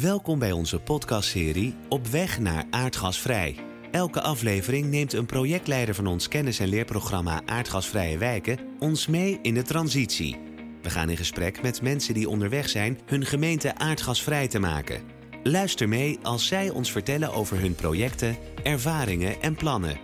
[0.00, 3.56] Welkom bij onze podcastserie Op weg naar aardgasvrij.
[3.90, 9.54] Elke aflevering neemt een projectleider van ons kennis- en leerprogramma Aardgasvrije Wijken ons mee in
[9.54, 10.38] de transitie.
[10.82, 15.02] We gaan in gesprek met mensen die onderweg zijn hun gemeente aardgasvrij te maken.
[15.42, 19.98] Luister mee als zij ons vertellen over hun projecten, ervaringen en plannen.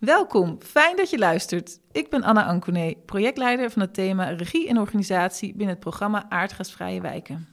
[0.00, 1.80] Welkom, fijn dat je luistert.
[1.92, 7.00] Ik ben Anna Anconé, projectleider van het thema Regie en Organisatie binnen het programma Aardgasvrije
[7.00, 7.48] Wijken.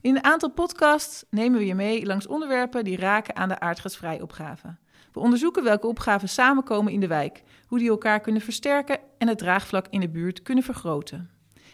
[0.00, 4.22] In een aantal podcasts nemen we je mee langs onderwerpen die raken aan de aardgasvrije
[4.22, 4.76] opgave.
[5.12, 9.38] We onderzoeken welke opgaven samenkomen in de wijk, hoe die elkaar kunnen versterken en het
[9.38, 11.30] draagvlak in de buurt kunnen vergroten.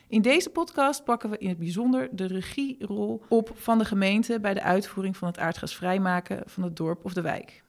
[0.08, 4.54] In deze podcast pakken we in het bijzonder de regierol op van de gemeente bij
[4.54, 7.62] de uitvoering van het aardgasvrij maken van het dorp of de wijk.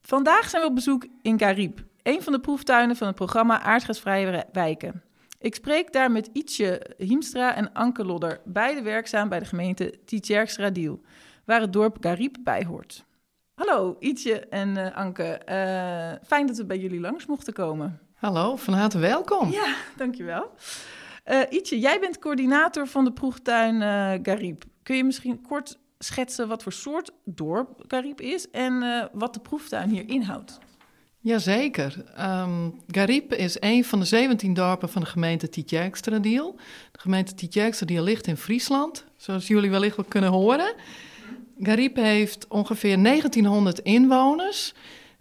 [0.00, 4.46] Vandaag zijn we op bezoek in Carib, een van de proeftuinen van het programma Aardgasvrije
[4.52, 5.02] Wijken.
[5.38, 11.00] Ik spreek daar met Ietje Hiemstra en Anke Lodder, beide werkzaam bij de gemeente Tietjerkstra-Diel,
[11.44, 13.04] waar het dorp Carib bij hoort.
[13.54, 18.00] Hallo Ietje en uh, Anke, uh, fijn dat we bij jullie langs mochten komen.
[18.14, 19.50] Hallo, van harte welkom.
[19.50, 20.50] Ja, dankjewel.
[21.26, 23.78] Uh, Ietje, jij bent coördinator van de proeftuin
[24.22, 24.64] Carib.
[24.82, 29.88] Kun je misschien kort schetsen wat voor soort dorp Carib is en wat de proeftuin
[29.88, 30.58] hier inhoudt?
[31.26, 32.04] Jazeker.
[32.20, 36.54] Um, Garib is een van de 17 dorpen van de gemeente Tietjerkstradiel.
[36.92, 40.74] De gemeente Tietjerkstradiel ligt in Friesland, zoals jullie wellicht wel kunnen horen.
[41.60, 44.74] Garib heeft ongeveer 1900 inwoners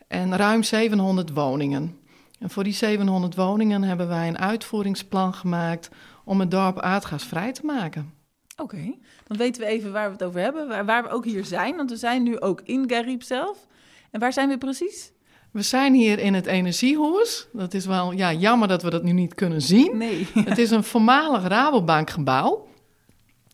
[0.07, 1.97] en ruim 700 woningen.
[2.39, 5.89] En voor die 700 woningen hebben wij een uitvoeringsplan gemaakt
[6.25, 8.13] om het dorp aardgasvrij te maken.
[8.57, 8.95] Oké,
[9.27, 11.75] dan weten we even waar we het over hebben, waar, waar we ook hier zijn.
[11.75, 13.67] Want we zijn nu ook in Garib zelf.
[14.11, 15.13] En waar zijn we precies?
[15.55, 17.47] We zijn hier in het Energiehuis.
[17.53, 19.97] Dat is wel ja, jammer dat we dat nu niet kunnen zien.
[19.97, 20.27] Nee.
[20.49, 22.67] Het is een voormalig Rabobankgebouw.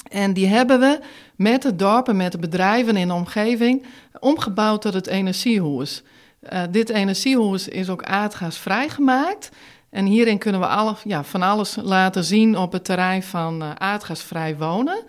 [0.09, 0.99] En die hebben we
[1.35, 3.85] met het dorp en met de bedrijven in de omgeving
[4.19, 6.03] omgebouwd tot het Energiehuis.
[6.53, 9.49] Uh, dit Energiehuis is ook aardgasvrij gemaakt.
[9.89, 13.71] En hierin kunnen we alle, ja, van alles laten zien op het terrein van uh,
[13.77, 15.03] aardgasvrij wonen.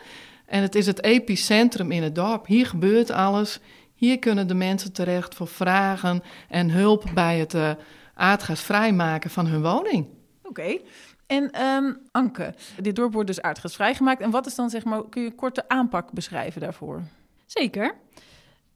[0.46, 2.46] En het is het epicentrum in het dorp.
[2.46, 3.60] Hier gebeurt alles.
[4.02, 7.70] Hier kunnen de mensen terecht voor vragen en hulp bij het uh,
[8.14, 10.06] aardgas vrijmaken van hun woning.
[10.42, 10.78] Oké.
[11.26, 14.20] En um, Anke, dit dorp wordt dus aardgasvrij gemaakt.
[14.20, 17.02] En wat is dan, zeg maar, kun je een korte aanpak beschrijven daarvoor?
[17.46, 17.94] Zeker.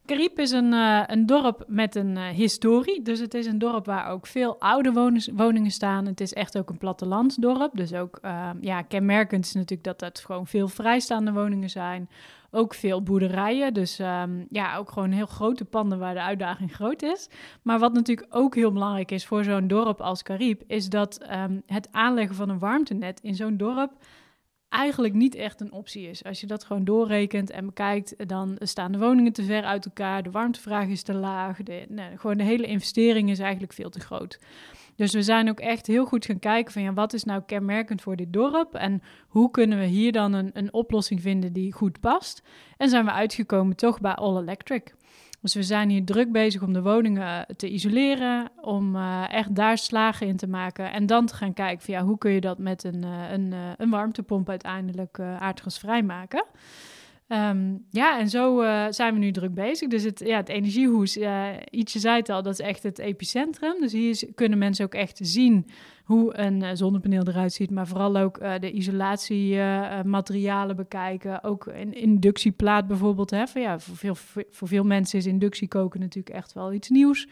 [0.07, 3.03] Carib is een, uh, een dorp met een uh, historie.
[3.03, 6.07] Dus het is een dorp waar ook veel oude woningen staan.
[6.07, 7.77] Het is echt ook een plattelandsdorp.
[7.77, 12.09] Dus ook uh, ja, kenmerkend is natuurlijk dat het gewoon veel vrijstaande woningen zijn.
[12.51, 13.75] Ook veel boerderijen.
[13.75, 17.29] Dus um, ja, ook gewoon heel grote panden waar de uitdaging groot is.
[17.63, 21.63] Maar wat natuurlijk ook heel belangrijk is voor zo'n dorp als Carib, is dat um,
[21.67, 23.93] het aanleggen van een warmtenet in zo'n dorp
[24.69, 26.25] eigenlijk niet echt een optie is.
[26.25, 30.23] Als je dat gewoon doorrekent en bekijkt, dan staan de woningen te ver uit elkaar,
[30.23, 34.01] de warmtevraag is te laag, de, nee, gewoon de hele investering is eigenlijk veel te
[34.01, 34.39] groot.
[34.97, 38.03] Dus we zijn ook echt heel goed gaan kijken van ja, wat is nou kenmerkend
[38.03, 42.01] voor dit dorp en hoe kunnen we hier dan een, een oplossing vinden die goed
[42.01, 42.43] past.
[42.77, 44.95] En zijn we uitgekomen toch bij All Electric.
[45.47, 49.79] Dus we zijn hier druk bezig om de woningen te isoleren, om uh, echt daar
[49.79, 50.93] slagen in te maken.
[50.93, 53.55] En dan te gaan kijken van ja, hoe kun je dat met een, uh, een,
[53.77, 56.45] een warmtepomp uiteindelijk aardgasvrij maken.
[57.29, 59.89] Um, ja, en zo zijn we nu druk bezig.
[59.89, 61.19] Dus het, ja, het energiehoes,
[61.71, 63.81] ietsje zei het al, dat is echt het epicentrum.
[63.81, 65.67] Dus hier kunnen mensen ook echt zien
[66.05, 71.45] hoe een uh, zonnepaneel eruit ziet, maar vooral ook uh, de isolatiematerialen uh, bekijken.
[71.45, 73.31] Ook een inductieplaat bijvoorbeeld.
[73.31, 74.15] Hè, van, ja, voor, veel,
[74.51, 77.29] voor veel mensen is inductiekoken natuurlijk echt wel iets nieuws.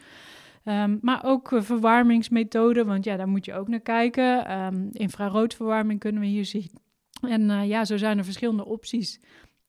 [0.63, 4.59] Um, maar ook verwarmingsmethoden, want ja, daar moet je ook naar kijken.
[4.59, 6.69] Um, infraroodverwarming kunnen we hier zien.
[7.21, 9.19] En ja, zo zijn er verschillende opties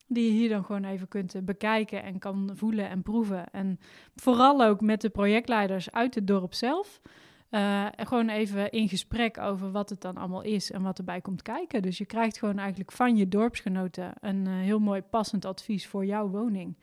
[0.07, 3.51] die je hier dan gewoon even kunt bekijken en kan voelen en proeven.
[3.51, 3.79] En
[4.15, 7.01] vooral ook met de projectleiders uit het dorp zelf.
[7.51, 11.43] Uh, gewoon even in gesprek over wat het dan allemaal is en wat erbij komt
[11.43, 11.83] kijken.
[11.83, 16.07] Dus je krijgt gewoon eigenlijk van je dorpsgenoten een uh, heel mooi passend advies voor
[16.07, 16.77] jouw woning.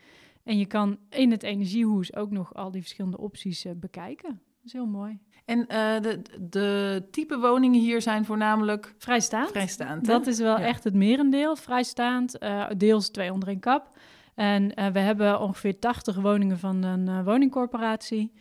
[0.44, 4.42] En je kan in het energiehoes ook nog al die verschillende opties bekijken.
[4.63, 5.19] Dat is heel mooi.
[5.45, 5.65] En
[6.01, 9.50] de, de type woningen hier zijn voornamelijk vrijstaand.
[9.50, 10.65] vrijstaand dat is wel ja.
[10.65, 11.56] echt het merendeel.
[11.56, 12.38] Vrijstaand,
[12.77, 13.98] deels twee onder een kap.
[14.36, 18.31] En we hebben ongeveer 80 woningen van een woningcorporatie.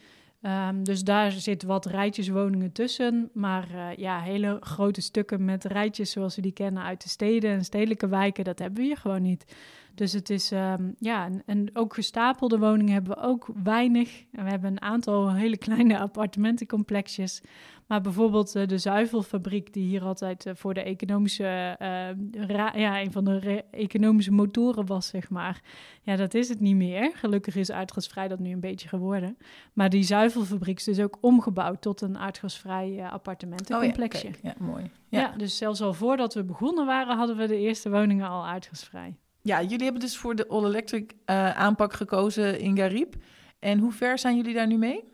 [0.43, 3.31] Um, dus daar zitten wat rijtjeswoningen tussen.
[3.33, 7.51] Maar uh, ja, hele grote stukken met rijtjes zoals we die kennen uit de steden
[7.51, 9.45] en stedelijke wijken, dat hebben we hier gewoon niet.
[9.95, 14.25] Dus het is, um, ja, en, en, ook gestapelde woningen hebben we ook weinig.
[14.33, 17.43] En we hebben een aantal hele kleine appartementencomplexjes.
[17.87, 21.77] Maar bijvoorbeeld de zuivelfabriek, die hier altijd voor de economische,
[22.75, 25.63] ja, een van de economische motoren was, zeg maar.
[26.03, 27.13] Ja, dat is het niet meer.
[27.15, 29.39] Gelukkig is aardgasvrij dat nu een beetje geworden.
[29.73, 34.29] Maar die zuivelfabriek is dus ook omgebouwd tot een aardgasvrij appartementencomplexje.
[34.29, 34.91] Oh ja, ja, mooi.
[35.09, 35.21] Ja.
[35.21, 35.37] ja.
[35.37, 39.17] dus zelfs al voordat we begonnen waren, hadden we de eerste woningen al aardgasvrij.
[39.43, 41.13] Ja, jullie hebben dus voor de all-electric
[41.55, 43.15] aanpak gekozen in Garib.
[43.59, 45.05] En hoe ver zijn jullie daar nu mee?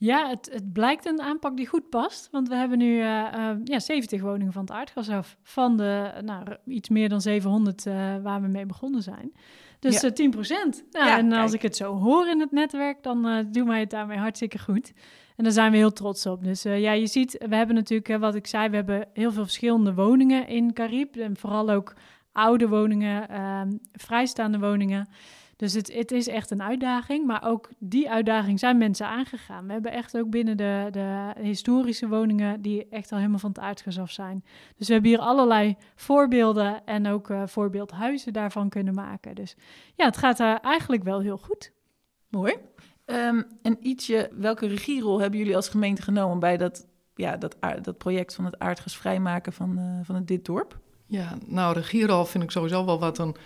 [0.00, 2.28] Ja, het, het blijkt een aanpak die goed past.
[2.30, 5.36] Want we hebben nu uh, uh, ja, 70 woningen van het aardgas af.
[5.42, 9.32] Van de nou, iets meer dan 700 uh, eh, waar we mee begonnen zijn.
[9.78, 10.10] Dus ja.
[10.10, 10.84] 10 procent.
[10.90, 13.90] Nou, ja, en als ik het zo hoor in het netwerk, dan doen wij het
[13.90, 14.92] daarmee hartstikke goed.
[15.36, 16.44] En daar zijn we heel trots op.
[16.44, 19.94] Dus ja, je ziet, we hebben natuurlijk, wat ik zei, we hebben heel veel verschillende
[19.94, 21.16] woningen in Carib.
[21.16, 21.94] En vooral ook
[22.32, 25.08] oude woningen, ehm, vrijstaande woningen.
[25.60, 29.66] Dus het, het is echt een uitdaging, maar ook die uitdaging zijn mensen aangegaan.
[29.66, 33.58] We hebben echt ook binnen de, de historische woningen die echt al helemaal van het
[33.58, 34.44] aardgas af zijn.
[34.76, 39.34] Dus we hebben hier allerlei voorbeelden en ook uh, voorbeeldhuizen daarvan kunnen maken.
[39.34, 39.56] Dus
[39.94, 41.72] ja, het gaat daar eigenlijk wel heel goed.
[42.28, 42.54] Mooi.
[43.06, 47.98] Um, en ietsje, welke regierol hebben jullie als gemeente genomen bij dat, ja, dat, dat
[47.98, 50.78] project van het aardgas vrijmaken van, uh, van dit dorp?
[51.10, 53.36] Ja, nou, regierol vind ik sowieso wel wat een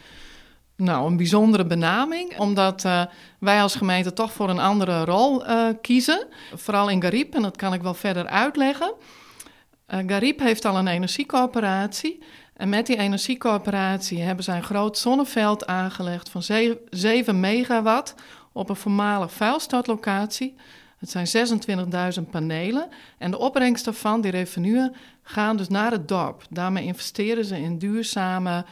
[0.76, 3.02] nou, een bijzondere benaming, omdat uh,
[3.38, 6.26] wij als gemeente toch voor een andere rol uh, kiezen.
[6.55, 8.94] Vooral in Garib, en dat kan ik wel verder uitleggen.
[9.88, 12.22] Uh, Garib heeft al een energiecoöperatie.
[12.55, 16.43] En met die energiecoöperatie hebben zij een groot zonneveld aangelegd van
[16.90, 18.14] 7 megawatt
[18.52, 20.55] op een voormalig vuilstortlocatie.
[21.04, 21.48] Het zijn
[22.18, 22.88] 26.000 panelen.
[23.18, 26.42] En de opbrengst daarvan, die revenuen, gaan dus naar het dorp.
[26.50, 28.64] Daarmee investeren ze in duurzame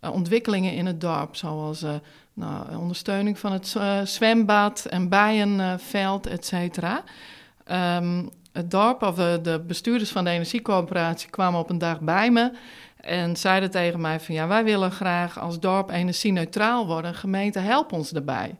[0.00, 1.94] eh, ontwikkelingen in het dorp, zoals uh,
[2.32, 7.02] nou, ondersteuning van het uh, zwembad en bijenveld, et cetera.
[7.98, 12.30] Um, het dorp, of de, de, bestuurders van de energiecoöperatie, kwamen op een dag bij
[12.30, 12.52] me
[12.96, 17.14] en zeiden tegen mij van ja, wij willen graag als dorp energie-neutraal worden.
[17.14, 18.56] Gemeente, help ons daarbij.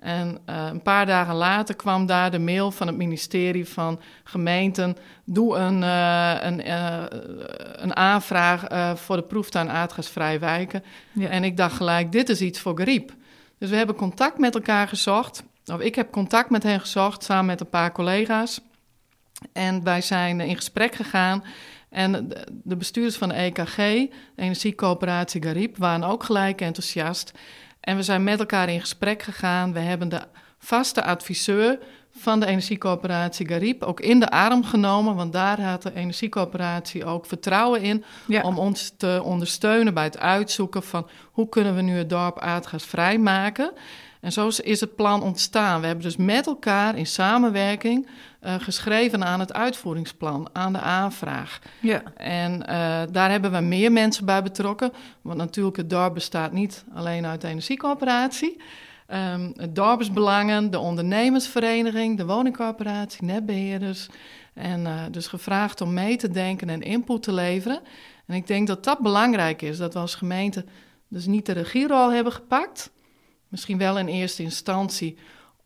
[0.00, 4.96] En uh, een paar dagen later kwam daar de mail van het ministerie van gemeenten.
[5.24, 7.04] Doe een, uh, een, uh,
[7.72, 8.64] een aanvraag
[8.98, 10.84] voor de proeftuin aardgasvrij wijken.
[11.12, 11.28] Ja.
[11.28, 13.12] En ik dacht gelijk, dit is iets voor griep.
[13.58, 15.42] Dus we hebben contact met elkaar gezocht.
[15.64, 18.60] Of ik heb contact met hen gezocht, samen met een paar collega's.
[19.52, 21.44] En wij zijn in gesprek gegaan.
[21.90, 22.28] En
[22.62, 27.32] de bestuurders van de EKG, de Energiecoöperatie Garib, waren ook gelijk enthousiast.
[27.80, 29.72] En we zijn met elkaar in gesprek gegaan.
[29.72, 30.22] We hebben de
[30.58, 31.78] vaste adviseur
[32.16, 35.14] van de energiecoöperatie Garib ook in de arm genomen.
[35.14, 38.04] Want daar had de energiecoöperatie ook vertrouwen in
[38.42, 43.18] om ons te ondersteunen bij het uitzoeken van hoe kunnen we nu het dorp aardgasvrij
[43.18, 43.72] maken.
[44.20, 45.80] En zo is het plan ontstaan.
[45.80, 48.06] We hebben dus met elkaar in samenwerking
[48.42, 51.58] uh, geschreven aan het uitvoeringsplan, aan de aanvraag.
[51.80, 52.02] Ja.
[52.16, 52.66] En uh,
[53.12, 54.92] daar hebben we meer mensen bij betrokken.
[55.22, 58.56] Want natuurlijk, het dorp bestaat niet alleen uit de energiecoöperatie.
[59.08, 64.08] Um, het dorpsbelangen, de ondernemersvereniging, de woningcoöperatie, netbeheerders.
[64.54, 67.80] En uh, dus gevraagd om mee te denken en input te leveren.
[68.26, 70.64] En ik denk dat dat belangrijk is, dat we als gemeente
[71.08, 72.90] dus niet de regierol hebben gepakt.
[73.48, 75.18] Misschien wel in eerste instantie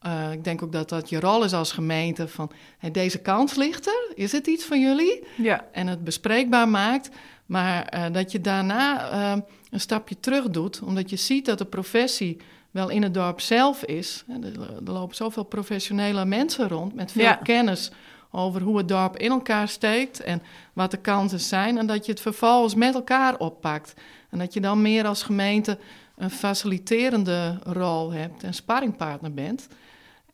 [0.06, 3.54] uh, ik denk ook dat dat je rol is als gemeente van hey, deze kans
[3.54, 5.22] ligt er, is het iets van jullie?
[5.36, 5.64] Ja.
[5.72, 7.08] En het bespreekbaar maakt,
[7.46, 11.64] maar uh, dat je daarna uh, een stapje terug doet, omdat je ziet dat de
[11.64, 12.36] professie
[12.70, 14.24] wel in het dorp zelf is.
[14.28, 17.34] Er, er lopen zoveel professionele mensen rond met veel ja.
[17.34, 17.90] kennis
[18.30, 21.78] over hoe het dorp in elkaar steekt en wat de kansen zijn.
[21.78, 23.94] En dat je het vervolgens met elkaar oppakt.
[24.30, 25.78] En dat je dan meer als gemeente
[26.16, 29.68] een faciliterende rol hebt en sparringpartner bent.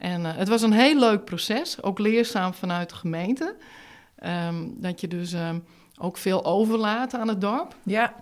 [0.01, 3.57] En uh, het was een heel leuk proces, ook leerzaam vanuit de gemeente.
[4.25, 5.65] Um, dat je dus um,
[5.99, 7.77] ook veel overlaat aan het dorp.
[7.83, 8.15] Ja.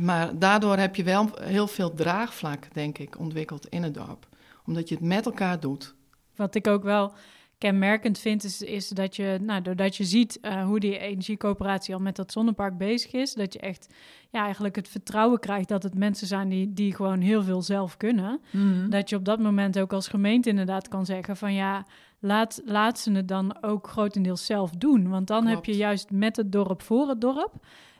[0.00, 4.26] Maar daardoor heb je wel heel veel draagvlak, denk ik, ontwikkeld in het dorp.
[4.66, 5.94] Omdat je het met elkaar doet.
[6.36, 7.12] Wat ik ook wel
[7.58, 12.00] kenmerkend vind, is, is dat je, nou, doordat je ziet uh, hoe die energiecoöperatie al
[12.00, 13.94] met dat zonnepark bezig is, dat je echt
[14.30, 17.96] ja, eigenlijk het vertrouwen krijgt dat het mensen zijn die, die gewoon heel veel zelf
[17.96, 18.40] kunnen.
[18.50, 18.90] Mm.
[18.90, 21.86] Dat je op dat moment ook als gemeente inderdaad kan zeggen van ja,
[22.18, 25.08] laat, laat ze het dan ook grotendeels zelf doen.
[25.08, 27.52] Want dan heb je juist met het dorp voor het dorp.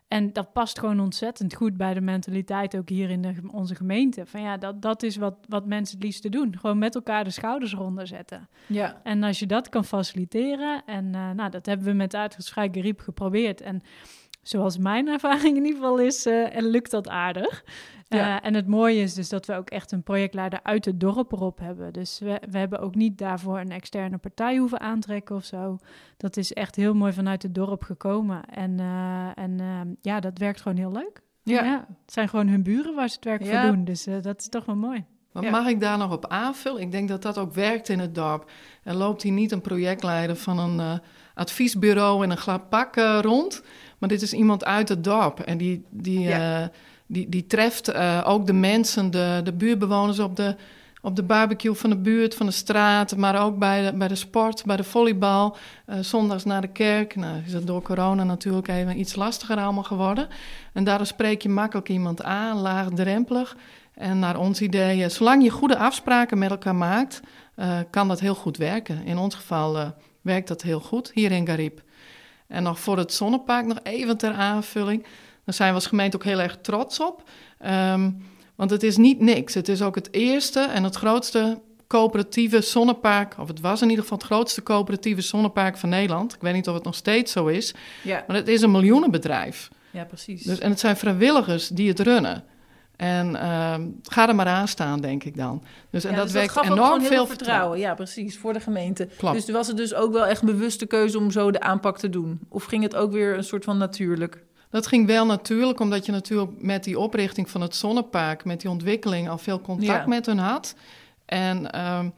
[0.09, 4.27] En dat past gewoon ontzettend goed bij de mentaliteit ook hier in de, onze gemeente.
[4.27, 6.59] Van ja, dat, dat is wat, wat mensen het liefste doen.
[6.59, 8.49] Gewoon met elkaar de schouders eronder zetten.
[8.67, 9.01] Ja.
[9.03, 13.01] En als je dat kan faciliteren, en uh, nou, dat hebben we met Uitgesvrij Geriep
[13.01, 13.61] geprobeerd.
[13.61, 13.83] En
[14.49, 17.65] zoals mijn ervaring in ieder geval is, uh, en lukt dat aardig.
[18.09, 18.37] Ja.
[18.37, 21.33] Uh, en het mooie is dus dat we ook echt een projectleider uit het dorp
[21.33, 21.93] erop hebben.
[21.93, 25.79] Dus we, we hebben ook niet daarvoor een externe partij hoeven aantrekken of zo.
[26.17, 28.45] Dat is echt heel mooi vanuit het dorp gekomen.
[28.45, 31.21] En, uh, en uh, ja, dat werkt gewoon heel leuk.
[31.43, 31.87] Ja.
[32.03, 33.63] het zijn gewoon hun buren waar ze het werk Ja.
[33.63, 33.85] voor doen.
[33.85, 35.05] Dus uh, dat is toch wel mooi.
[35.33, 35.51] Ja.
[35.51, 36.81] mag ik daar nog op aanvullen?
[36.81, 38.51] Ik denk dat dat ook werkt in het dorp.
[38.83, 40.93] Er loopt hier niet een projectleider van een eh,
[41.35, 43.63] adviesbureau in een glad pak eh, rond.
[43.99, 45.41] Maar dit is iemand uit het dorp.
[45.41, 46.63] En die, die, Ja.
[46.63, 46.69] eh,
[47.07, 47.95] die, die treft
[48.25, 50.57] ook de mensen, de, de buurtbewoners op de,
[51.03, 53.17] op de barbecue van de buurt, van de straat.
[53.17, 55.57] Maar ook bij de, bij de sport, bij de volleybal.
[56.01, 57.17] zondags naar de kerk.
[57.17, 60.29] Nou is het door corona natuurlijk even iets lastiger allemaal geworden.
[60.73, 63.57] En daardoor spreek je makkelijk iemand aan, laagdrempelig.
[63.99, 67.21] En naar ons idee, eh, zolang je goede afspraken met elkaar maakt,
[67.55, 69.05] eh, kan dat heel goed werken.
[69.05, 69.89] In ons geval eh,
[70.21, 71.83] werkt dat heel goed hier in Garib.
[72.47, 75.03] En nog voor het zonnepark nog even ter aanvulling.
[75.45, 77.23] Daar zijn we als gemeente ook heel erg trots op.
[77.59, 78.11] Ehm,
[78.55, 79.55] want het is niet niks.
[79.55, 83.39] Het is ook het eerste en het grootste coöperatieve zonnepark...
[83.39, 86.35] of het was in ieder geval het grootste coöperatieve zonnepark van Nederland.
[86.35, 87.75] Ik weet niet of het nog steeds zo is.
[88.03, 88.25] Ja.
[88.27, 89.69] Maar het is een miljoenenbedrijf.
[89.91, 90.43] ja, precies.
[90.43, 92.45] Dus, en het zijn vrijwilligers die het runnen.
[92.99, 95.63] En ehm, ga er maar aan staan, denk ik dan.
[95.91, 97.79] Dus, en Ja, dat dus werkt gaf ook enorm veel vertrouwen.
[97.79, 99.09] Ja, precies, voor de gemeente.
[99.17, 99.35] Klopt.
[99.35, 102.41] Dus was het dus ook wel echt bewuste keuze om zo de aanpak te doen?
[102.49, 104.45] Of ging het ook weer een soort van natuurlijk?
[104.71, 108.71] Dat ging wel natuurlijk, omdat je natuurlijk met die oprichting van het zonnepark, met die
[108.71, 110.07] ontwikkeling, al veel contact Ja.
[110.07, 110.75] met hun had.
[111.25, 112.09] En ehm,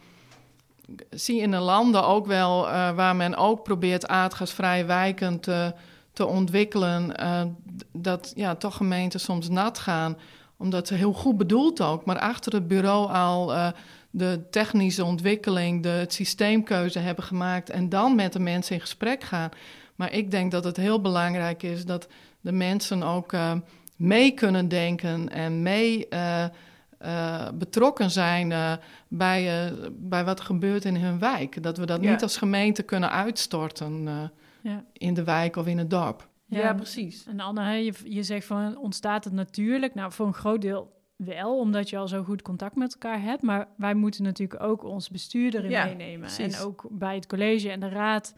[1.11, 5.75] zie in de landen ook wel eh, waar men ook probeert aardgasvrije wijken te,
[6.13, 7.43] te ontwikkelen, eh,
[7.93, 10.17] dat ja, toch gemeenten soms nat gaan,
[10.61, 13.69] omdat ze heel goed bedoeld ook, maar achter het bureau al eh,
[14.11, 19.23] de technische ontwikkeling, de het systeemkeuze hebben gemaakt en dan met de mensen in gesprek
[19.23, 19.51] gaan.
[19.95, 22.09] Maar ik denk dat het heel belangrijk is dat
[22.41, 23.53] de mensen ook eh,
[23.97, 26.45] mee kunnen denken en mee eh,
[27.55, 31.63] betrokken zijn bij, bij wat er gebeurt in hun wijk.
[31.63, 32.11] Dat we dat Ja.
[32.11, 34.09] niet als gemeente kunnen uitstorten
[34.63, 34.85] Ja.
[34.93, 36.29] in de wijk of in het dorp.
[36.51, 37.27] Ja, precies.
[37.27, 39.95] En Anne, je, je zegt van ontstaat het natuurlijk?
[39.95, 43.43] Nou, voor een groot deel wel, omdat je al zo goed contact met elkaar hebt.
[43.43, 46.21] Maar wij moeten natuurlijk ook ons bestuur erin Ja, meenemen.
[46.21, 46.59] precies.
[46.59, 48.35] En ook bij het college en de raad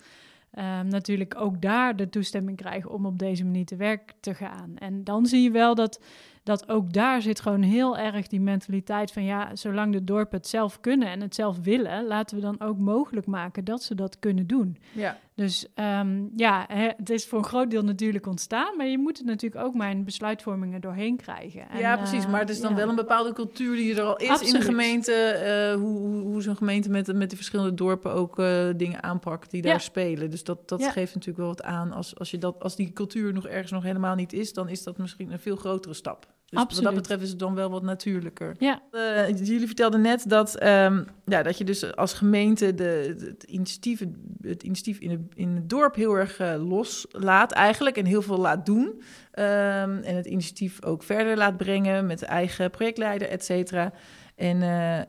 [0.50, 4.76] ehm, natuurlijk ook daar de toestemming krijgen om op deze manier te werk te gaan.
[4.76, 6.00] En dan zie je wel dat,
[6.42, 10.47] dat ook daar zit gewoon heel erg die mentaliteit van ja, zolang de dorpen het
[10.47, 14.19] zelf kunnen en het zelf willen, laten we dan ook mogelijk maken dat ze dat
[14.19, 14.76] kunnen doen.
[14.92, 15.19] Ja.
[15.43, 19.27] Dus ehm, ja, het is voor een groot deel natuurlijk ontstaan, maar je moet het
[19.27, 21.69] natuurlijk ook in besluitvormingen doorheen krijgen.
[21.69, 22.27] En, ja, precies.
[22.27, 22.77] Maar het is dan ja.
[22.77, 25.13] wel een bepaalde cultuur die er al is in de gemeente.
[25.13, 29.63] eh, hoe, hoe, zo'n gemeente met, met de verschillende dorpen ook eh, dingen aanpakt die
[29.63, 30.31] daar spelen.
[30.31, 30.91] Dus dat, dat Ja.
[30.91, 31.93] geeft natuurlijk wel wat aan.
[31.93, 34.83] Als, als, je dat, als die cultuur nog ergens nog helemaal niet is, dan is
[34.83, 36.27] dat misschien een veel grotere stap.
[36.52, 36.92] Dus wat Absoluut.
[36.92, 38.54] dat betreft is het dan wel wat natuurlijker.
[38.59, 43.25] Ja, Eh, jullie vertelden net dat, ehm, ja, dat je dus als gemeente de, de-
[43.26, 44.02] het initiatief,
[44.42, 48.38] het initiatief in, het, in het dorp heel erg eh, loslaat eigenlijk en heel veel
[48.38, 49.02] laat doen.
[49.30, 53.92] Ehm, en het initiatief ook verder laat brengen met de eigen projectleider, et cetera.
[54.35, 55.00] En eh,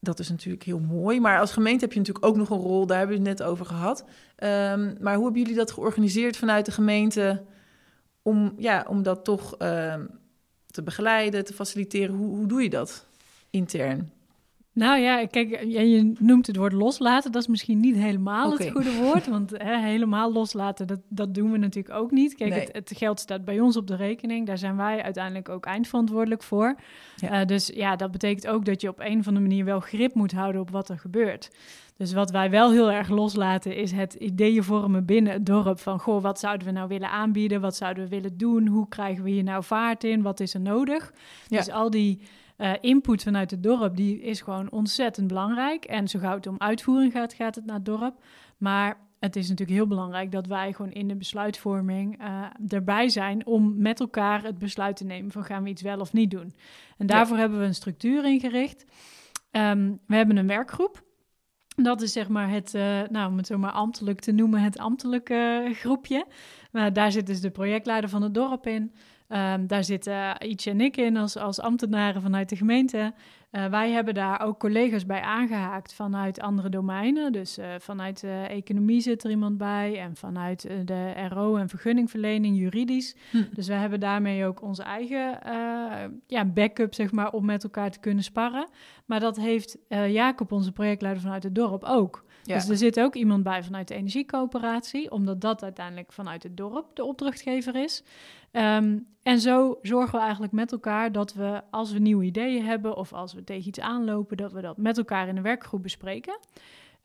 [0.00, 1.20] dat is natuurlijk heel mooi.
[1.20, 3.48] Maar als gemeente heb je natuurlijk ook nog een rol, daar hebben we het net
[3.48, 4.04] over gehad.
[4.36, 7.42] Ehm, maar hoe hebben jullie dat georganiseerd vanuit de gemeente
[8.22, 9.56] om, ja, om dat toch
[10.76, 12.14] te begeleiden, te faciliteren?
[12.14, 13.06] Hoe, hoe doe je dat
[13.50, 14.10] intern?
[14.76, 17.32] nou ja, kijk, je noemt het woord loslaten.
[17.32, 21.52] Dat is misschien niet helemaal het goede woord, want hè, helemaal loslaten, dat, dat doen
[21.52, 22.34] we natuurlijk ook niet.
[22.34, 22.60] Kijk, Nee.
[22.60, 24.46] het, het geld staat bij ons op de rekening.
[24.46, 26.74] Daar zijn wij uiteindelijk ook eindverantwoordelijk voor.
[27.16, 27.40] Ja.
[27.40, 30.14] Eh, dus ja, dat betekent ook dat je op een of andere manier wel grip
[30.14, 31.50] moet houden op wat er gebeurt.
[31.96, 36.00] Dus wat wij wel heel erg loslaten is het ideeën vormen binnen het dorp van
[36.00, 39.30] goh, wat zouden we nou willen aanbieden, wat zouden we willen doen, hoe krijgen we
[39.30, 41.12] hier nou vaart in, wat is er nodig.
[41.46, 41.56] Ja.
[41.56, 42.20] Dus al die
[42.56, 45.84] eh, input vanuit het dorp, die is gewoon ontzettend belangrijk.
[45.84, 48.14] En zo gauw het om uitvoering gaat, gaat het naar het dorp.
[48.56, 53.46] Maar het is natuurlijk heel belangrijk dat wij gewoon in de besluitvorming eh, erbij zijn
[53.46, 56.54] om met elkaar het besluit te nemen van gaan we iets wel of niet doen.
[56.96, 58.84] En daarvoor hebben we een structuur ingericht.
[59.50, 61.04] Ehm, we hebben een werkgroep.
[61.76, 64.78] Dat is zeg maar het, eh, nou, om het zo maar ambtelijk te noemen, het
[64.78, 66.26] ambtelijke groepje.
[66.70, 68.92] Maar daar zit dus de projectleider van het dorp in.
[69.28, 73.12] Ehm, daar zitten Ietje en ik in als, als ambtenaren vanuit de gemeente.
[73.50, 77.32] Eh, wij hebben daar ook collega's bij aangehaakt vanuit andere domeinen.
[77.32, 81.68] Dus eh, vanuit de economie zit er iemand bij en vanuit eh, de RO en
[81.68, 83.16] vergunningverlening juridisch.
[83.30, 83.42] Hm.
[83.52, 85.38] Dus we hebben daarmee ook onze eigen
[86.26, 88.68] ja, backup, zeg maar, om met elkaar te kunnen sparren.
[89.04, 92.24] Maar dat heeft Jacob, onze projectleider vanuit het dorp, ook.
[92.46, 92.54] Ja.
[92.54, 96.96] Dus er zit ook iemand bij vanuit de energiecoöperatie, omdat dat uiteindelijk vanuit het dorp
[96.96, 98.02] de opdrachtgever is.
[98.50, 102.96] Ehm, en zo zorgen we eigenlijk met elkaar dat we, als we nieuwe ideeën hebben
[102.96, 106.38] of als we tegen iets aanlopen, dat we dat met elkaar in een werkgroep bespreken.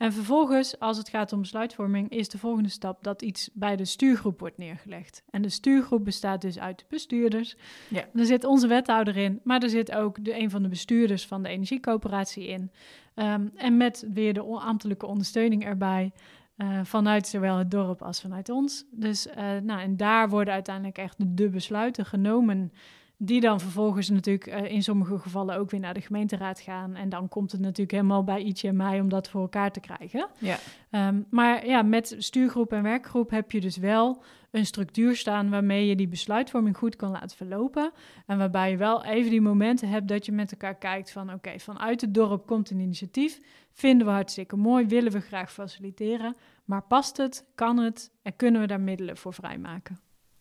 [0.01, 3.86] En vervolgens, als het gaat om besluitvorming, is de volgende stap dat iets bij de
[3.86, 5.24] stuurgroep wordt neergelegd.
[5.29, 7.55] En de stuurgroep bestaat dus uit de bestuurders.
[7.89, 8.05] Ja.
[8.13, 11.43] Er zit onze wethouder in, maar er zit ook de, een van de bestuurders van
[11.43, 12.71] de energiecoöperatie in.
[13.13, 16.12] Ehm, en met weer de ambtelijke ondersteuning erbij.
[16.56, 18.86] eh, vanuit zowel het dorp als vanuit ons.
[18.91, 22.72] Dus eh, nou, en daar worden uiteindelijk echt de besluiten genomen.
[23.18, 26.96] Die dan vervolgens natuurlijk eh, in sommige gevallen ook weer naar de gemeenteraad gaan.
[26.96, 29.80] En dan komt het natuurlijk helemaal bij Ietje en mij om dat voor elkaar te
[29.80, 30.27] krijgen.
[30.38, 30.58] Ja.
[30.89, 35.88] Ehm, maar ja, met stuurgroep en werkgroep heb je dus wel een structuur staan waarmee
[35.88, 37.91] je die besluitvorming goed kan laten verlopen.
[38.25, 41.60] En waarbij je wel even die momenten hebt dat je met elkaar kijkt van oké,
[41.60, 43.39] vanuit het dorp komt een initiatief.
[43.72, 46.36] Vinden we hartstikke mooi, willen we graag faciliteren.
[46.65, 50.00] Maar past het, kan het en kunnen we daar middelen voor vrijmaken?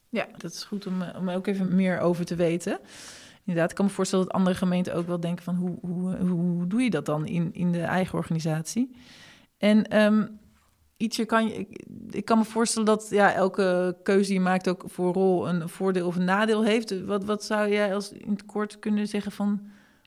[0.09, 2.79] Ja, dat is goed om, eh, om ook even meer over te weten.
[3.45, 6.67] Inderdaad, ik kan me voorstellen dat andere gemeenten ook wel denken van hoe, hoe, hoe
[6.67, 8.97] doe je dat dan in, in de eigen organisatie?
[9.59, 10.27] En ehm,
[11.01, 14.85] ietsje kan ik, ik kan me voorstellen dat ja, elke keuze die je maakt ook
[14.87, 17.05] voor rol een voordeel of een nadeel heeft.
[17.05, 19.61] Wat, wat zou jij als in het kort kunnen zeggen van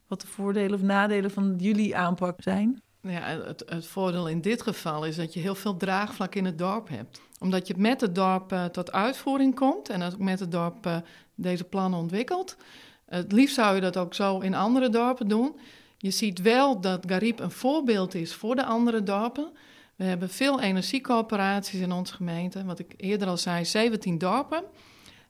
[0.07, 2.81] wat de voordelen of nadelen van jullie aanpak zijn?
[3.01, 6.57] Ja, het, het voordeel in dit geval is dat je heel veel draagvlak in het
[6.57, 7.21] dorp hebt.
[7.39, 10.97] Omdat je met het dorp eh, tot uitvoering komt en ook met het dorp eh,
[11.35, 12.57] deze plannen ontwikkelt.
[13.05, 15.55] Het liefst zou je dat ook zo in andere dorpen doen.
[15.97, 19.51] Je ziet wel dat Gariep een voorbeeld is voor de andere dorpen.
[19.95, 22.63] We hebben veel energiecoöperaties in onze gemeente.
[22.65, 24.63] Wat ik eerder al zei, 17 dorpen.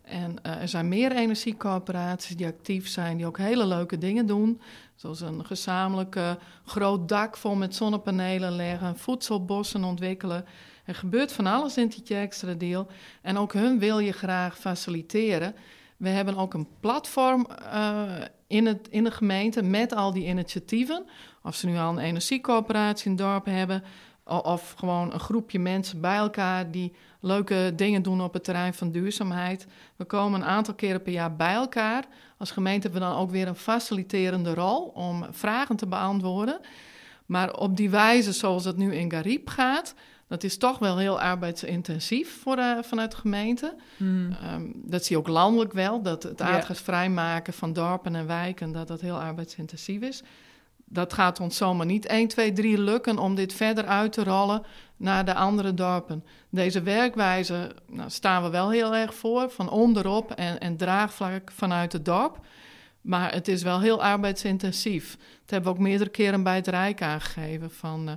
[0.01, 4.62] En eh, er zijn meer energiecoöperaties die actief zijn, die ook hele leuke dingen doen.
[4.96, 6.20] Zoals een gezamenlijk
[6.65, 10.46] groot dak vol met zonnepanelen leggen, voedselbossen ontwikkelen.
[10.86, 12.88] Er gebeurt van alles in het extra deel.
[13.22, 15.55] En ook hun wil je graag faciliteren.
[15.98, 18.03] We hebben ook een platform eh,
[18.48, 21.05] in, het, in de gemeente met al die initiatieven.
[21.43, 23.84] Of ze nu al een energiecoöperatie in het dorp hebben,
[24.25, 28.92] of gewoon een groepje mensen bij elkaar die leuke dingen doen op het terrein van
[28.92, 29.68] duurzaamheid.
[29.96, 32.03] We komen een aantal keren per jaar bij elkaar.
[32.38, 36.60] Als gemeente hebben we dan ook weer een faciliterende rol om vragen te beantwoorden.
[37.25, 39.93] Maar op die wijze zoals het nu in Gariep gaat,
[40.28, 43.76] dat is toch wel heel arbeidsintensief voor, eh, vanuit de gemeente.
[44.41, 46.45] Ehm, dat zie je ook landelijk wel, dat het Ja.
[46.45, 50.24] aardgasvrij maken van dorpen en wijken, dat dat heel arbeidsintensief is.
[50.93, 54.63] Dat gaat ons zomaar niet 1, 2, 3 lukken om dit verder uit te rollen
[54.97, 56.23] naar de andere dorpen.
[56.49, 61.93] Deze werkwijze nou, staan we wel heel erg voor, van onderop en, en draagvlak vanuit
[61.93, 62.39] het dorp.
[63.01, 65.12] Maar het is wel heel arbeidsintensief.
[65.12, 67.71] Dat hebben we ook meerdere keren bij het Rijk aangegeven.
[67.71, 68.15] Van, eh,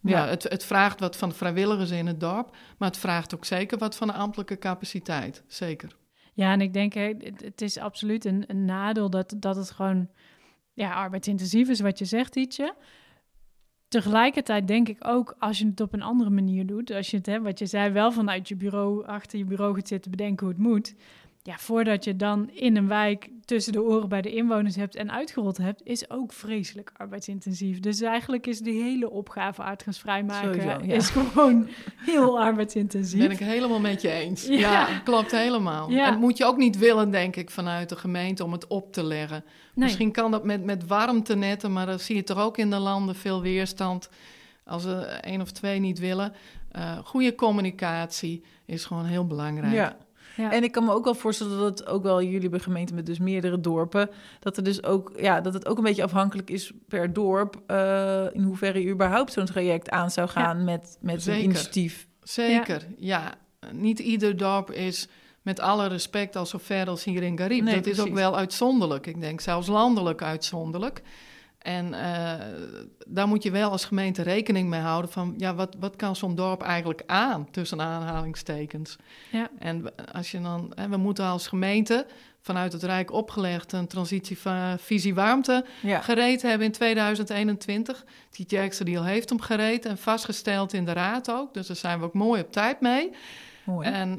[0.00, 0.24] ja.
[0.24, 0.28] Ja.
[0.28, 3.78] het, het vraagt wat van de vrijwilligers in het dorp, maar het vraagt ook zeker
[3.78, 5.42] wat van de ambtelijke capaciteit.
[5.46, 5.96] Zeker.
[6.34, 6.94] Ja, en ik denk,
[7.42, 10.08] het is absoluut een, een nadeel dat, dat het gewoon
[10.78, 12.74] ja, arbeidsintensief is, wat je zegt, Ietje.
[13.88, 17.26] Tegelijkertijd denk ik ook, als je het op een andere manier doet, als je het,
[17.26, 20.54] hè, wat je zei, wel vanuit je bureau, achter je bureau gaat zitten bedenken hoe
[20.54, 20.94] het moet.
[21.48, 25.10] Ja, voordat je dan in een wijk tussen de oren bij de inwoners hebt en
[25.10, 27.80] uitgerold hebt, is ook vreselijk arbeidsintensief.
[27.80, 30.94] Dus eigenlijk is die hele opgave aardgasvrij maken Sowieso, ja.
[30.94, 33.20] is gewoon heel arbeidsintensief.
[33.20, 34.46] Ben ik helemaal met je eens.
[34.46, 34.56] Ja.
[34.56, 35.90] Ja, klopt helemaal.
[35.90, 36.04] Ja.
[36.04, 38.92] En dat moet je ook niet willen, denk ik, vanuit de gemeente om het op
[38.92, 39.44] te leggen.
[39.44, 39.84] Nee.
[39.84, 43.14] Misschien kan dat met, met warmtenetten, maar dan zie je toch ook in de landen
[43.14, 44.08] veel weerstand.
[44.64, 46.32] Als er één of twee niet willen.
[46.72, 49.72] Eh, goede communicatie is gewoon heel belangrijk.
[49.72, 49.96] Ja.
[50.38, 50.52] Ja.
[50.52, 53.06] En ik kan me ook wel voorstellen dat het ook wel jullie hebben gemeente met
[53.06, 56.72] dus meerdere dorpen, dat er dus ook ja, dat het ook een beetje afhankelijk is
[56.88, 61.42] per dorp eh, in hoeverre je überhaupt zo'n traject aan zou gaan met, met een
[61.42, 62.06] initiatief.
[62.22, 63.34] Zeker, ja.
[63.72, 65.08] Niet ieder dorp is
[65.42, 67.62] met alle respect al zo ver als hier in Gariep.
[67.62, 69.06] Nee, dat is ook wel uitzonderlijk.
[69.06, 71.02] Ik denk zelfs landelijk uitzonderlijk.
[71.58, 72.46] En eh,
[73.06, 75.34] daar moet je wel als gemeente rekening mee houden van...
[75.36, 78.96] ja, wat, wat kan zo'n dorp eigenlijk aan, tussen aanhalingstekens.
[79.30, 79.48] Ja.
[79.58, 80.72] En we- als je dan...
[80.74, 82.06] Hè, we moeten als gemeente
[82.40, 83.72] vanuit het Rijk opgelegd...
[83.72, 86.00] een transitievisie warmte Ja.
[86.00, 88.04] gereed hebben in 2021.
[88.30, 91.54] TJ Extra Deal heeft hem gereed en vastgesteld in de raad ook.
[91.54, 93.10] Dus daar zijn we ook mooi op tijd mee.
[93.64, 93.88] Mooi.
[93.88, 94.18] En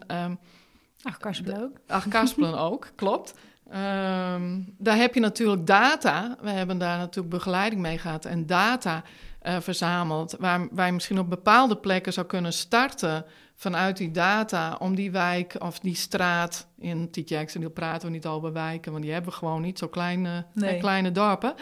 [1.03, 1.77] Ach, Karspel ook.
[1.87, 3.33] ach, Kaspelen ook, klopt.
[3.71, 6.35] Ehm, daar heb je natuurlijk data.
[6.41, 9.03] We hebben daar natuurlijk begeleiding mee gehad en data
[9.41, 10.35] eh, verzameld.
[10.39, 14.75] Waar, je misschien op bepaalde plekken zou kunnen starten vanuit die data.
[14.79, 19.13] Om die wijk of die straat in Deal praten we niet bij wijken, want die
[19.13, 20.79] hebben we gewoon niet, zo kleine, Nee.
[20.79, 21.53] kleine dorpen.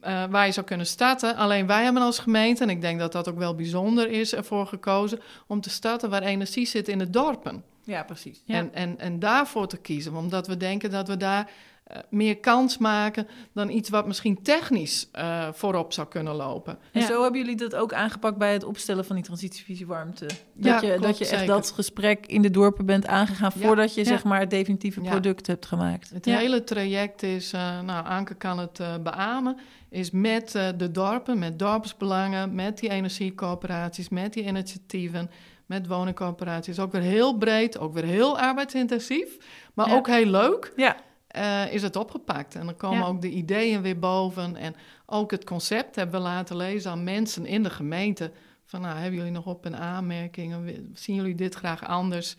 [0.00, 1.36] eh, waar je zou kunnen starten.
[1.36, 4.66] Alleen wij hebben als gemeente, en ik denk dat dat ook wel bijzonder is, ervoor
[4.66, 7.64] gekozen om te starten waar energie zit in de dorpen.
[7.84, 8.42] Ja, precies.
[8.44, 8.54] Ja.
[8.56, 11.50] En, en, en daarvoor te kiezen, omdat we denken dat we daar
[11.84, 16.78] eh, meer kans maken dan iets wat misschien technisch eh, voorop zou kunnen lopen.
[16.92, 17.06] En Ja.
[17.06, 20.26] zo hebben jullie dat ook aangepakt bij het opstellen van die transitievisie warmte.
[20.26, 21.54] Dat Ja, je, klopt, dat je echt zeker.
[21.54, 23.66] dat gesprek in de dorpen bent aangegaan Ja.
[23.66, 24.06] voordat je Ja.
[24.06, 25.10] zeg maar het definitieve Ja.
[25.10, 26.10] product hebt gemaakt.
[26.10, 26.36] Het Ja.
[26.38, 29.56] hele traject is, eh, nou Anke kan het beamen,
[29.90, 35.30] is met de dorpen, met dorpsbelangen, met die energiecoöperaties, met die initiatieven,
[35.66, 36.78] met woningcoöperaties.
[36.78, 39.36] Ook weer heel breed, ook weer heel arbeidsintensief,
[39.74, 39.94] maar Ja.
[39.94, 40.72] ook heel leuk.
[40.76, 40.96] Ja,
[41.26, 42.54] eh, is het opgepakt.
[42.54, 43.04] En dan komen Ja.
[43.06, 44.56] ook de ideeën weer boven.
[44.56, 44.74] En
[45.06, 48.30] ook het concept hebben we laten lezen aan mensen in de gemeente.
[48.66, 50.90] Van nou, hebben jullie nog op- en aanmerkingen?
[50.94, 52.36] Zien jullie dit graag anders?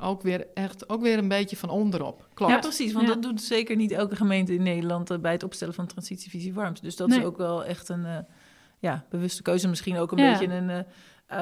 [0.00, 2.28] Ook weer echt, ook weer een beetje van onderop.
[2.34, 2.52] Klopt.
[2.52, 2.92] ja precies.
[2.92, 3.12] Want Ja.
[3.14, 6.80] dat doet zeker niet elke gemeente in Nederland eh, bij het opstellen van transitievisie warmte.
[6.82, 8.18] Dus dat is ook wel echt een eh,
[8.78, 9.68] ja, bewuste keuze.
[9.68, 10.30] Misschien ook een Ja.
[10.38, 10.78] beetje een eh,
[11.26, 11.38] eh,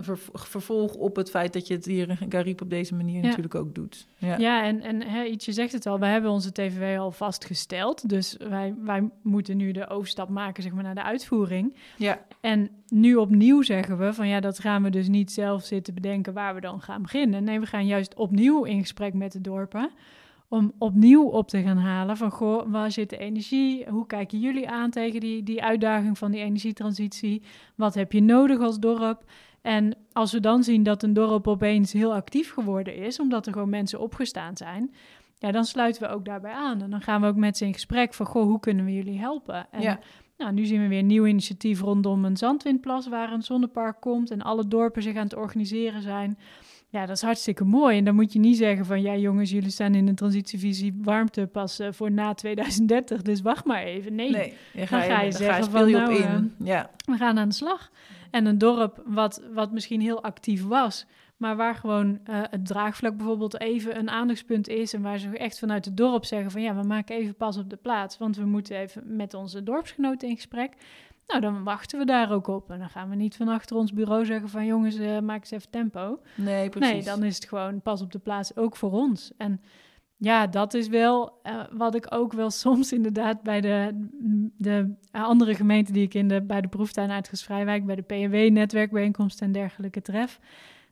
[0.00, 3.26] ver- vervolg op het feit dat je het hier in Garib op deze manier Ja.
[3.26, 4.06] natuurlijk ook doet.
[4.16, 4.36] Ja.
[4.38, 8.08] Ja, en, en hè, Ietje zegt het al, wij hebben onze TVW al vastgesteld.
[8.08, 11.76] Dus wij, wij moeten nu de overstap maken zeg maar, naar de uitvoering.
[11.96, 12.20] Ja.
[12.40, 16.32] En nu opnieuw zeggen we van ja, dat gaan we dus niet zelf zitten bedenken
[16.32, 17.44] waar we dan gaan beginnen.
[17.44, 19.90] Nee, we gaan juist opnieuw in gesprek met de dorpen.
[20.52, 23.86] Om opnieuw op te gaan halen van goh, waar zit de energie?
[23.88, 27.42] Hoe kijken jullie aan tegen die, die uitdaging van die energietransitie?
[27.74, 29.24] Wat heb je nodig als dorp?
[29.62, 33.52] En als we dan zien dat een dorp opeens heel actief geworden is, omdat er
[33.52, 34.94] gewoon mensen opgestaan zijn,
[35.38, 36.82] ja, dan sluiten we ook daarbij aan.
[36.82, 39.18] En dan gaan we ook met ze in gesprek van, goh, hoe kunnen we jullie
[39.18, 39.66] helpen?
[39.70, 39.98] En Ja.
[40.36, 44.30] nou, nu zien we weer een nieuw initiatief rondom een zandwindplas waar een zonnepark komt
[44.30, 46.38] en alle dorpen zich aan het organiseren zijn.
[46.92, 47.98] Ja, dat is hartstikke mooi.
[47.98, 51.46] En dan moet je niet zeggen van, ja jongens, jullie staan in een transitievisie warmte
[51.46, 54.14] pas eh, voor na 2030, dus wacht maar even.
[54.14, 56.54] Nee, Nee, dan Dan ga je dan zeggen speel van, je op nou, in.
[56.64, 56.90] ja.
[57.06, 57.90] we gaan aan de slag.
[58.30, 63.16] En een dorp wat, wat misschien heel actief was, maar waar gewoon eh, het draagvlak
[63.16, 64.94] bijvoorbeeld even een aandachtspunt is.
[64.94, 67.70] En waar ze echt vanuit het dorp zeggen van ja, we maken even pas op
[67.70, 68.18] de plaats.
[68.18, 70.72] Want we moeten even met onze dorpsgenoten in gesprek.
[71.32, 72.70] Nou, dan wachten we daar ook op.
[72.70, 75.50] En dan gaan we niet van achter ons bureau zeggen van jongens, eh, maak eens
[75.50, 76.20] even tempo.
[76.34, 76.92] Nee, precies.
[76.92, 79.32] Nee, dan is het gewoon pas op de plaats ook voor ons.
[79.36, 79.60] En
[80.16, 84.06] ja, dat is wel eh, wat ik ook wel soms inderdaad bij de,
[84.56, 89.52] de andere gemeenten die ik in de, bij de proeftuin Uitgesvrijwijk, bij de PNW-netwerkbijeenkomsten en
[89.52, 90.40] dergelijke tref,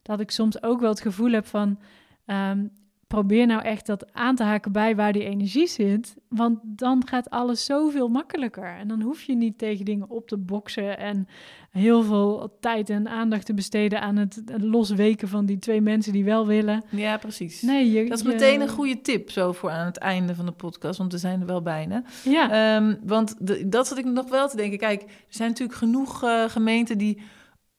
[0.02, 1.78] dat ik soms ook wel het gevoel heb van,
[2.24, 2.66] ehm,
[3.10, 7.30] probeer nou echt dat aan te haken bij waar die energie zit, want dan gaat
[7.30, 8.76] alles zoveel makkelijker.
[8.78, 11.28] En dan hoef je niet tegen dingen op te boksen en
[11.70, 16.24] heel veel tijd en aandacht te besteden aan het losweken van die twee mensen die
[16.24, 16.82] wel willen.
[16.90, 17.62] Ja, precies.
[17.62, 20.52] Nee, je, Dat is meteen een goede tip zo voor aan het einde van de
[20.52, 22.02] podcast, want we zijn er wel bijna.
[22.24, 24.78] Ja, Ehm, want de, dat zat ik nog wel te denken.
[24.78, 27.22] Kijk, er zijn natuurlijk genoeg eh, gemeenten die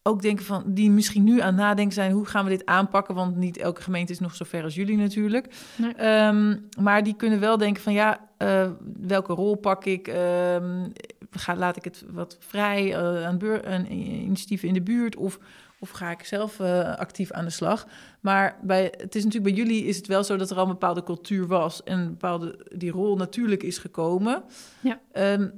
[0.04, 3.16] ook denken van, die misschien nu aan nadenken zijn, hoe gaan we dit aanpakken?
[3.16, 5.56] Want niet elke gemeente is nog zo ver als jullie natuurlijk.
[5.76, 5.94] Nee.
[5.94, 10.08] Ehm, maar die kunnen wel denken van, ja, eh, welke rol pak ik?
[10.08, 10.90] Ehm,
[11.32, 15.40] ga, laat ik het wat vrij eh, aan, beur, aan initiatieven in de buurt of...
[15.84, 17.88] Of ga ik zelf eh, actief aan de slag?
[18.20, 20.70] Maar bij, het is natuurlijk bij jullie is het wel zo dat er al een
[20.70, 24.44] bepaalde cultuur was en een bepaalde die rol natuurlijk is gekomen.
[24.80, 25.00] Ja.
[25.12, 25.50] Ehm,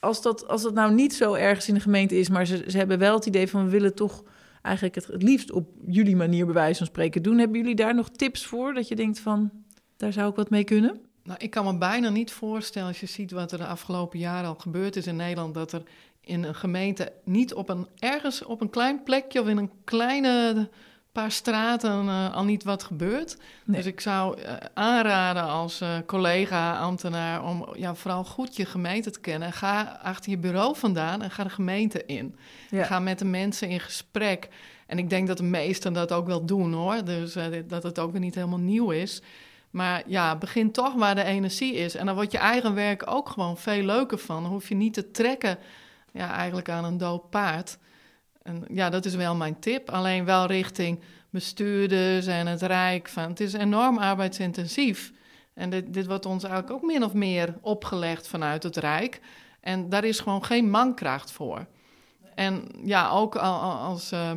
[0.00, 2.76] als, dat, als dat nou niet zo ergens in de gemeente is, maar ze, ze
[2.76, 4.22] hebben wel het idee van we willen toch
[4.62, 7.38] eigenlijk het, het liefst op jullie manier bij wijze van spreken doen.
[7.38, 9.50] Hebben jullie daar nog tips voor dat je denkt van
[9.96, 11.00] daar zou ik wat mee kunnen?
[11.22, 14.48] Nou, ik kan me bijna niet voorstellen, als je ziet wat er de afgelopen jaren
[14.48, 15.82] al gebeurd is in Nederland, dat er
[16.20, 20.68] in een gemeente niet op een ergens op een klein plekje of in een kleine
[21.12, 23.36] paar straten eh, al niet wat gebeurt.
[23.64, 23.76] Nee.
[23.76, 29.20] Dus ik zou eh, aanraden als eh, collega-ambtenaar om ja, vooral goed je gemeente te
[29.20, 29.52] kennen.
[29.52, 32.36] Ga achter je bureau vandaan en ga de gemeente in.
[32.70, 32.84] Ja.
[32.84, 34.48] Ga met de mensen in gesprek.
[34.86, 37.04] En ik denk dat de meesten dat ook wel doen hoor.
[37.04, 39.22] Dus dat het ook weer niet helemaal nieuw is.
[39.70, 41.94] Maar ja, begin toch waar de energie is.
[41.94, 44.42] En dan wordt je eigen werk ook gewoon veel leuker van.
[44.42, 45.58] Dan hoef je niet te trekken
[46.12, 47.78] ja, eigenlijk aan een dood paard.
[48.42, 49.90] En ja, dat is wel mijn tip.
[49.90, 51.00] Alleen wel richting
[51.30, 53.08] bestuurders en het Rijk.
[53.08, 55.12] Van, het is enorm arbeidsintensief.
[55.54, 59.20] En dit, dit wordt ons eigenlijk ook min of meer opgelegd vanuit het Rijk.
[59.60, 61.66] En daar is gewoon geen mankracht voor.
[62.34, 64.30] En ja, ook al- al- als eh,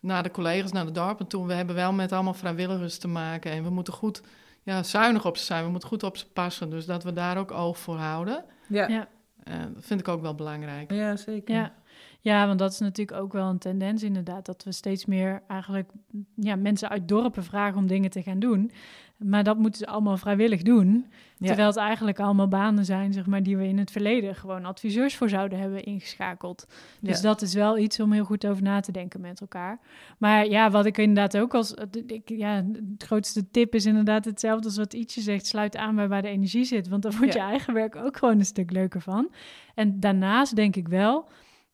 [0.00, 1.46] naar de collega's, naar de dorpen toe.
[1.46, 3.50] We hebben wel met allemaal vrijwilligers te maken.
[3.52, 4.22] En we moeten goed
[4.62, 5.64] ja, zuinig op ze zijn.
[5.64, 6.70] We moeten goed op ze passen.
[6.70, 8.44] Dus dat we daar ook oog voor houden.
[8.68, 9.08] Ja, Ja.
[9.44, 10.92] Eh, dat vind ik ook wel belangrijk.
[10.92, 11.54] ja zeker.
[11.54, 11.72] ja.
[12.20, 14.46] Ja, want dat is natuurlijk ook wel een tendens inderdaad.
[14.46, 15.90] Dat we steeds meer eigenlijk
[16.34, 18.70] ja, mensen uit dorpen vragen om dingen te gaan doen.
[19.16, 21.06] Maar dat moeten ze allemaal vrijwillig doen.
[21.38, 21.46] Ja.
[21.46, 25.16] Terwijl het eigenlijk allemaal banen zijn, zeg maar, die we in het verleden gewoon adviseurs
[25.16, 26.66] voor zouden hebben ingeschakeld.
[27.00, 27.22] Dus Ja.
[27.22, 29.78] dat is wel iets om heel goed over na te denken met elkaar.
[30.18, 31.74] Maar ja, wat ik inderdaad ook als...
[32.06, 35.46] Ik, ja, het grootste tip is inderdaad hetzelfde als wat Ietje zegt.
[35.46, 36.88] Sluit aan bij waar de energie zit.
[36.88, 37.44] Want dan wordt Ja.
[37.44, 39.30] je eigen werk ook gewoon een stuk leuker van.
[39.74, 41.28] En daarnaast denk ik wel...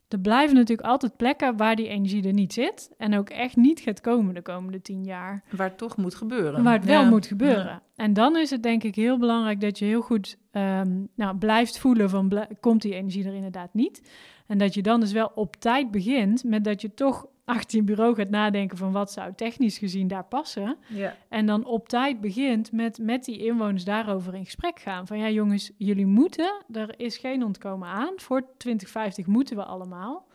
[0.09, 2.91] Er blijven natuurlijk altijd plekken waar die energie er niet zit.
[2.99, 5.45] En ook echt niet gaat komen de komende tien jaar.
[5.57, 6.63] Waar het toch moet gebeuren.
[6.63, 7.09] Waar het wel Ja.
[7.09, 7.83] moet gebeuren.
[7.97, 11.79] En dan is het denk ik heel belangrijk dat je heel goed ehm, nou, blijft
[11.79, 14.11] voelen van komt die energie er inderdaad niet.
[14.47, 17.85] En dat je dan dus wel op tijd begint met dat je toch achter je
[17.85, 20.77] bureau gaat nadenken van wat zou technisch gezien daar passen.
[20.89, 21.17] Ja.
[21.29, 25.07] En dan op tijd begint met, met die inwoners daarover in gesprek gaan.
[25.07, 28.13] Van ja jongens, jullie moeten, er is geen ontkomen aan.
[28.17, 30.27] Voor 2050 moeten we allemaal.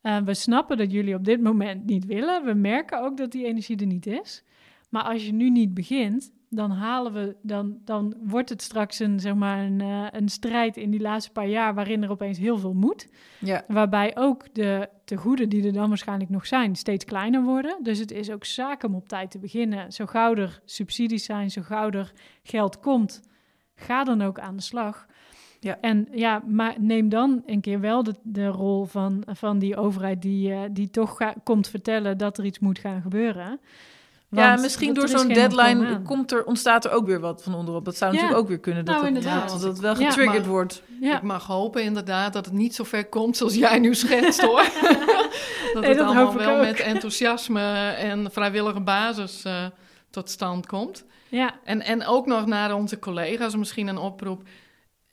[0.00, 2.44] Eh, we snappen dat jullie op dit moment niet willen.
[2.44, 4.44] We merken ook dat die energie er niet is.
[4.88, 9.20] Maar als je nu niet begint, dan halen we, dan, dan wordt het straks een,
[9.20, 12.58] zeg maar een, eh, een strijd in die laatste paar jaar waarin er opeens heel
[12.58, 13.08] veel moet.
[13.40, 13.64] Ja.
[13.68, 17.78] Waarbij ook de tegoeden die er dan waarschijnlijk nog zijn, steeds kleiner worden.
[17.82, 19.92] Dus het is ook zaak om op tijd te beginnen.
[19.92, 23.22] Zo gauw er subsidies zijn, zo gauw er geld komt,
[23.74, 25.06] ga dan ook aan de slag.
[25.60, 25.78] Ja.
[25.80, 30.22] En ja, maar neem dan een keer wel de, de rol van, van die overheid
[30.22, 33.60] die, eh, die toch komt vertellen dat er iets moet gaan gebeuren.
[34.30, 37.84] Ja, misschien door zo'n deadline komt er, ontstaat er ook weer wat van onderop.
[37.84, 38.16] Dat zou Ja.
[38.16, 38.84] natuurlijk ook weer kunnen.
[38.84, 39.48] Dat Nou, het, inderdaad.
[39.50, 40.82] dat het wel Ja, getriggerd maar- wordt.
[41.00, 41.16] Ja.
[41.16, 44.62] Ik mag hopen inderdaad dat het niet zo ver komt zoals jij nu schetst hoor.
[45.72, 46.60] dat Nee, het dat allemaal wel ook.
[46.64, 49.64] met enthousiasme en vrijwillige basis eh,
[50.10, 51.04] tot stand komt.
[51.28, 54.42] Ja, En, en ook nog naar onze collega's misschien een oproep.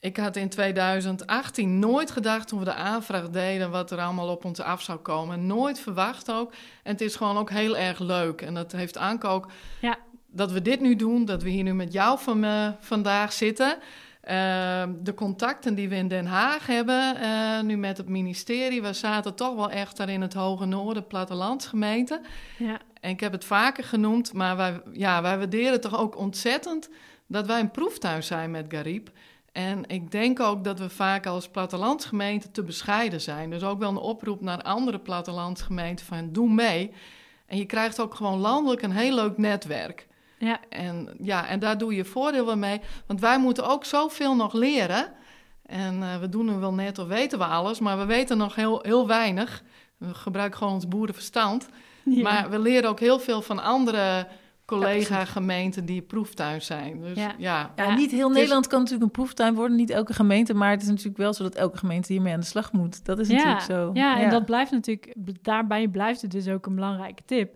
[0.06, 4.46] Ik had in 2018 nooit gedacht toen we de aanvraag deden wat er allemaal op
[4.46, 5.46] ons af zou komen.
[5.46, 6.52] Nooit verwacht ook.
[6.84, 8.42] En het is gewoon ook heel erg leuk.
[8.42, 9.48] En dat heeft Anke ook
[9.82, 9.98] Ja.
[10.28, 13.78] dat we dit nu doen, dat we hier nu met jou van, eh, vandaag zitten.
[14.22, 18.82] Eh, de contacten die we in Den Haag hebben, eh, nu met het ministerie.
[18.82, 22.22] We zaten toch wel echt daar in het Hoge Noorden, plattelandsgemeente.
[22.58, 22.80] ja.
[23.02, 26.90] En ik heb het vaker genoemd, maar wij, ja, wij waarderen toch ook ontzettend
[27.28, 29.10] dat wij een proeftuin zijn met Garib.
[29.56, 33.50] En ik denk ook dat we vaak als plattelandsgemeente te bescheiden zijn.
[33.50, 36.92] Dus ook wel een oproep naar andere plattelandsgemeenten van doe mee.
[37.46, 40.08] En je krijgt ook gewoon landelijk een heel leuk netwerk.
[40.38, 40.60] Ja.
[40.70, 42.82] En, ja, en daar doe je voordeel wel mee.
[43.06, 45.14] Want wij moeten ook zoveel nog leren.
[45.66, 48.56] En eh, we doen nu wel net of weten we alles, maar we weten nog
[48.56, 49.64] heel, heel weinig.
[49.98, 51.68] We gebruiken gewoon ons boerenverstand.
[52.04, 52.22] Ja.
[52.22, 54.28] Maar we leren ook heel veel van andere
[54.66, 57.02] collega-gemeenten die proeftuin zijn.
[57.02, 57.34] Dus Ja.
[57.76, 60.72] ja, niet heel het is- Nederland kan natuurlijk een proeftuin worden, niet elke gemeente, maar
[60.72, 63.06] het is natuurlijk wel zo dat elke gemeente hiermee aan de slag moet.
[63.06, 63.90] Dat is natuurlijk zo.
[63.94, 67.56] Ja, en dat blijft natuurlijk, daarbij blijft het dus ook een belangrijke tip.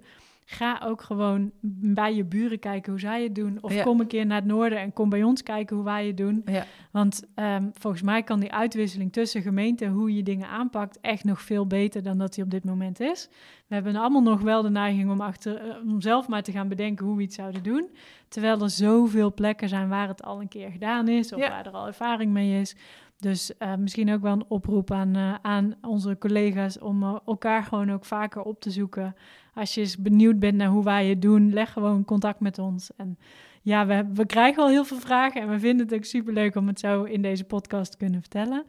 [0.52, 3.58] Ga ook gewoon bij je buren kijken hoe zij het doen.
[3.62, 3.84] Of Ja.
[3.84, 6.42] kom een keer naar het noorden en kom bij ons kijken hoe wij het doen.
[6.46, 6.66] Ja.
[6.92, 11.42] Want ehm, volgens mij kan die uitwisseling tussen gemeenten, hoe je dingen aanpakt, echt nog
[11.42, 13.30] veel beter dan dat die op dit moment is.
[13.68, 16.68] We hebben allemaal nog wel de neiging om, achter, eh, om zelf maar te gaan
[16.68, 17.90] bedenken hoe we iets zouden doen.
[18.28, 21.50] Terwijl er zoveel plekken zijn waar het al een keer gedaan is of Ja.
[21.50, 22.76] waar er al ervaring mee is.
[23.20, 27.64] Dus eh, misschien ook wel een oproep aan, eh, aan onze collega's om eh, elkaar
[27.64, 29.16] gewoon ook vaker op te zoeken.
[29.54, 32.90] Als je eens benieuwd bent naar hoe wij het doen, leg gewoon contact met ons.
[32.98, 33.18] En
[33.62, 36.68] ja, we, we krijgen al heel veel vragen en we vinden het ook superleuk om
[36.68, 38.66] het zo in deze podcast te kunnen vertellen.